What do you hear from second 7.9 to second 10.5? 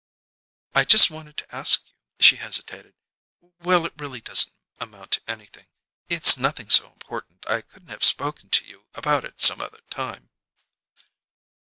spoken to you about it some other time."